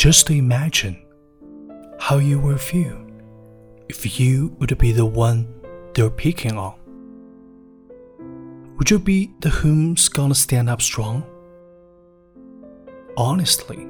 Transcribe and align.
just 0.00 0.30
imagine 0.30 0.96
how 1.98 2.16
you 2.16 2.38
will 2.40 2.56
feel 2.56 2.98
if 3.90 4.18
you 4.18 4.56
would 4.58 4.78
be 4.78 4.92
the 4.92 5.04
one 5.04 5.46
they're 5.92 6.08
picking 6.08 6.56
on. 6.56 6.72
Would 8.78 8.90
you 8.90 8.98
be 8.98 9.30
the 9.40 9.50
whom's 9.50 10.08
gonna 10.08 10.34
stand 10.34 10.70
up 10.70 10.80
strong? 10.80 11.22
Honestly, 13.18 13.86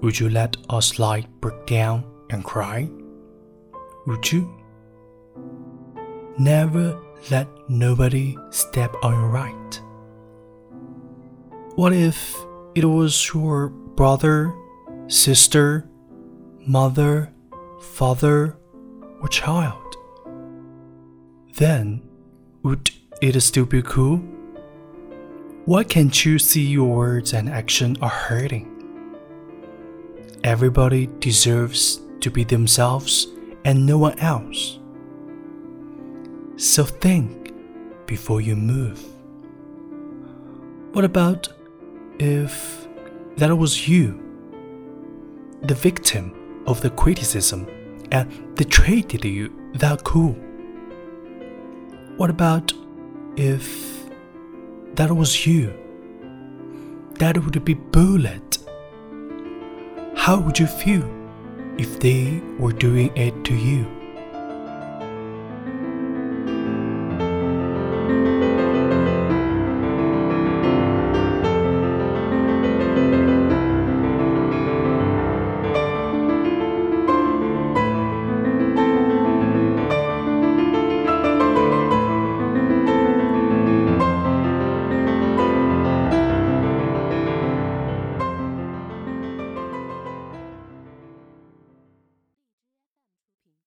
would 0.00 0.20
you 0.20 0.28
let 0.28 0.56
a 0.70 0.80
slide 0.80 1.26
break 1.40 1.66
down 1.66 2.04
and 2.30 2.44
cry? 2.44 2.88
Would 4.06 4.30
you? 4.30 4.48
Never 6.38 6.96
let 7.32 7.48
nobody 7.68 8.38
step 8.50 8.94
on 9.02 9.12
your 9.12 9.28
right. 9.28 9.82
What 11.74 11.92
if 11.92 12.36
it 12.76 12.84
was 12.84 13.34
your 13.34 13.70
brother, 13.70 14.54
sister, 15.08 15.88
mother, 16.66 17.32
father, 17.80 18.56
or 19.20 19.28
child? 19.28 19.96
Then, 21.54 22.02
would 22.62 22.90
it 23.20 23.40
still 23.40 23.64
be 23.64 23.82
cool? 23.82 24.18
Why 25.64 25.82
can't 25.84 26.24
you 26.24 26.38
see 26.38 26.62
your 26.62 26.88
words 26.88 27.32
and 27.32 27.48
action 27.48 27.96
are 28.00 28.08
hurting? 28.08 28.74
Everybody 30.44 31.08
deserves 31.18 32.00
to 32.20 32.30
be 32.30 32.44
themselves 32.44 33.26
and 33.64 33.84
no 33.84 33.98
one 33.98 34.18
else. 34.20 34.78
So 36.56 36.84
think 36.84 37.52
before 38.06 38.40
you 38.40 38.56
move. 38.56 39.02
What 40.92 41.04
about 41.04 41.48
if 42.18 42.86
that 43.36 43.54
was 43.54 43.88
you, 43.88 44.27
the 45.62 45.74
victim 45.74 46.62
of 46.66 46.80
the 46.80 46.90
criticism, 46.90 47.66
and 48.12 48.56
they 48.56 48.64
treated 48.64 49.24
you 49.24 49.52
that 49.74 50.04
cool? 50.04 50.36
What 52.16 52.30
about 52.30 52.72
if 53.36 54.04
that 54.94 55.10
was 55.12 55.46
you? 55.46 55.72
That 57.14 57.36
would 57.38 57.64
be 57.64 57.74
bullied. 57.74 58.58
How 60.16 60.38
would 60.38 60.58
you 60.58 60.66
feel 60.66 61.08
if 61.78 62.00
they 62.00 62.40
were 62.58 62.72
doing 62.72 63.16
it 63.16 63.44
to 63.44 63.54
you? 63.54 63.97